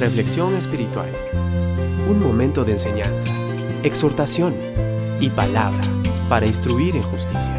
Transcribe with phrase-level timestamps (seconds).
[0.00, 1.10] Reflexión espiritual.
[2.06, 3.28] Un momento de enseñanza,
[3.82, 4.54] exhortación
[5.18, 5.80] y palabra
[6.28, 7.52] para instruir en justicia.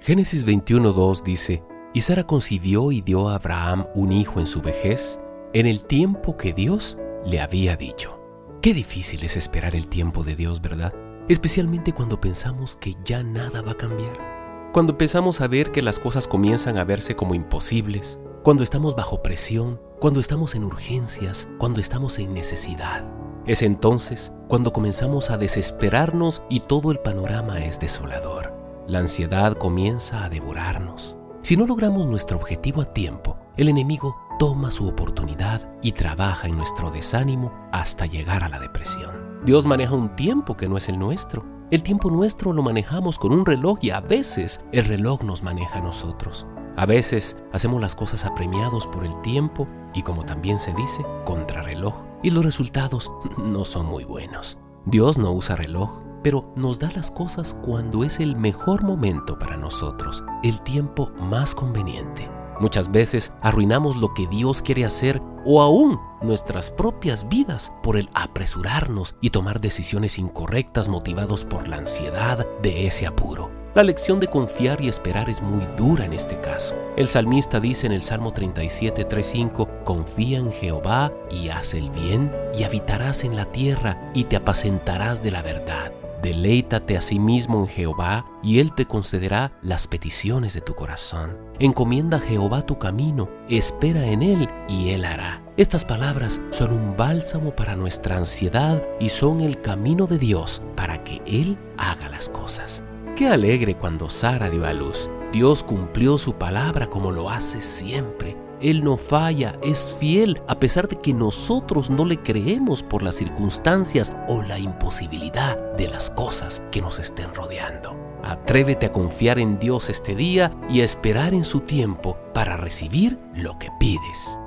[0.00, 5.20] Génesis 21.2 dice, Y Sara concibió y dio a Abraham un hijo en su vejez,
[5.52, 6.96] en el tiempo que Dios
[7.26, 8.18] le había dicho.
[8.62, 10.94] Qué difícil es esperar el tiempo de Dios, ¿verdad?
[11.28, 14.34] Especialmente cuando pensamos que ya nada va a cambiar
[14.74, 19.22] cuando empezamos a ver que las cosas comienzan a verse como imposibles, cuando estamos bajo
[19.22, 23.04] presión, cuando estamos en urgencias, cuando estamos en necesidad.
[23.46, 28.52] Es entonces cuando comenzamos a desesperarnos y todo el panorama es desolador.
[28.88, 31.16] La ansiedad comienza a devorarnos.
[31.42, 36.56] Si no logramos nuestro objetivo a tiempo, el enemigo toma su oportunidad y trabaja en
[36.56, 39.38] nuestro desánimo hasta llegar a la depresión.
[39.44, 43.32] Dios maneja un tiempo que no es el nuestro el tiempo nuestro lo manejamos con
[43.32, 46.46] un reloj y a veces el reloj nos maneja a nosotros.
[46.76, 52.04] A veces hacemos las cosas apremiados por el tiempo y como también se dice, contrarreloj.
[52.22, 54.56] Y los resultados no son muy buenos.
[54.84, 59.56] Dios no usa reloj, pero nos da las cosas cuando es el mejor momento para
[59.56, 62.30] nosotros, el tiempo más conveniente.
[62.60, 68.08] Muchas veces arruinamos lo que Dios quiere hacer o aún nuestras propias vidas por el
[68.14, 73.50] apresurarnos y tomar decisiones incorrectas motivados por la ansiedad de ese apuro.
[73.74, 76.76] La lección de confiar y esperar es muy dura en este caso.
[76.96, 82.30] El salmista dice en el Salmo 37, 3:5, Confía en Jehová y haz el bien,
[82.56, 85.92] y habitarás en la tierra y te apacentarás de la verdad.
[86.24, 91.36] Deleítate a sí mismo en Jehová, y Él te concederá las peticiones de tu corazón.
[91.58, 95.42] Encomienda a Jehová tu camino, espera en Él, y Él hará.
[95.58, 101.04] Estas palabras son un bálsamo para nuestra ansiedad y son el camino de Dios para
[101.04, 102.82] que Él haga las cosas.
[103.16, 105.10] Qué alegre cuando Sara dio a luz.
[105.34, 108.36] Dios cumplió su palabra como lo hace siempre.
[108.60, 113.16] Él no falla, es fiel, a pesar de que nosotros no le creemos por las
[113.16, 117.96] circunstancias o la imposibilidad de las cosas que nos estén rodeando.
[118.22, 123.18] Atrévete a confiar en Dios este día y a esperar en su tiempo para recibir
[123.34, 124.38] lo que pides.